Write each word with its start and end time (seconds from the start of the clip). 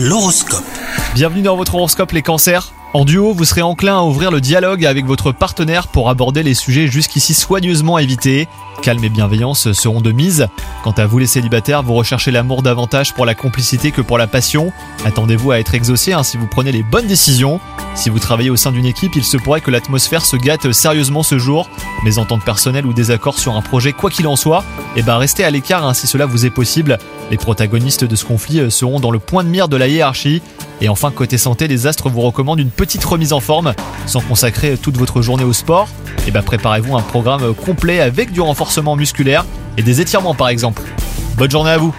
L'horoscope. 0.00 0.62
Bienvenue 1.12 1.42
dans 1.42 1.56
votre 1.56 1.74
horoscope 1.74 2.12
les 2.12 2.22
cancers. 2.22 2.72
En 2.94 3.04
duo, 3.04 3.34
vous 3.34 3.44
serez 3.44 3.60
enclin 3.60 3.98
à 3.98 4.02
ouvrir 4.02 4.30
le 4.30 4.40
dialogue 4.40 4.86
avec 4.86 5.04
votre 5.04 5.30
partenaire 5.30 5.88
pour 5.88 6.08
aborder 6.08 6.42
les 6.42 6.54
sujets 6.54 6.86
jusqu'ici 6.86 7.34
soigneusement 7.34 7.98
évités. 7.98 8.48
Calme 8.80 9.04
et 9.04 9.10
bienveillance 9.10 9.72
seront 9.72 10.00
de 10.00 10.10
mise. 10.10 10.48
Quant 10.82 10.92
à 10.92 11.04
vous 11.04 11.18
les 11.18 11.26
célibataires, 11.26 11.82
vous 11.82 11.92
recherchez 11.92 12.30
l'amour 12.30 12.62
davantage 12.62 13.12
pour 13.12 13.26
la 13.26 13.34
complicité 13.34 13.90
que 13.90 14.00
pour 14.00 14.16
la 14.16 14.26
passion. 14.26 14.72
Attendez-vous 15.04 15.50
à 15.50 15.58
être 15.58 15.74
exaucé 15.74 16.14
hein, 16.14 16.22
si 16.22 16.38
vous 16.38 16.46
prenez 16.46 16.72
les 16.72 16.82
bonnes 16.82 17.06
décisions. 17.06 17.60
Si 17.94 18.08
vous 18.08 18.20
travaillez 18.20 18.48
au 18.48 18.56
sein 18.56 18.72
d'une 18.72 18.86
équipe, 18.86 19.16
il 19.16 19.24
se 19.24 19.36
pourrait 19.36 19.60
que 19.60 19.70
l'atmosphère 19.70 20.24
se 20.24 20.36
gâte 20.36 20.72
sérieusement 20.72 21.22
ce 21.22 21.38
jour. 21.38 21.68
Mais 22.04 22.18
ententes 22.18 22.44
personnelles 22.44 22.86
ou 22.86 22.94
désaccords 22.94 23.38
sur 23.38 23.54
un 23.54 23.62
projet, 23.62 23.92
quoi 23.92 24.08
qu'il 24.08 24.26
en 24.26 24.36
soit, 24.36 24.64
eh 24.96 25.02
ben 25.02 25.18
restez 25.18 25.44
à 25.44 25.50
l'écart 25.50 25.86
hein, 25.86 25.92
si 25.92 26.06
cela 26.06 26.24
vous 26.24 26.46
est 26.46 26.50
possible. 26.50 26.96
Les 27.30 27.36
protagonistes 27.36 28.04
de 28.04 28.16
ce 28.16 28.24
conflit 28.24 28.60
euh, 28.60 28.70
seront 28.70 28.98
dans 28.98 29.10
le 29.10 29.18
point 29.18 29.44
de 29.44 29.50
mire 29.50 29.68
de 29.68 29.76
la 29.76 29.88
hiérarchie. 29.88 30.40
Et 30.80 30.88
enfin, 30.88 31.10
côté 31.10 31.38
santé, 31.38 31.68
les 31.68 31.86
astres 31.86 32.08
vous 32.08 32.20
recommandent 32.20 32.60
une 32.60 32.70
petite 32.70 33.04
remise 33.04 33.32
en 33.32 33.40
forme. 33.40 33.74
Sans 34.06 34.20
consacrer 34.20 34.76
toute 34.76 34.96
votre 34.96 35.22
journée 35.22 35.44
au 35.44 35.52
sport, 35.52 35.88
et 36.26 36.30
ben 36.30 36.42
préparez-vous 36.42 36.96
un 36.96 37.02
programme 37.02 37.54
complet 37.54 38.00
avec 38.00 38.32
du 38.32 38.40
renforcement 38.40 38.96
musculaire 38.96 39.44
et 39.76 39.82
des 39.82 40.00
étirements 40.00 40.34
par 40.34 40.48
exemple. 40.48 40.82
Bonne 41.36 41.50
journée 41.50 41.70
à 41.70 41.78
vous 41.78 41.94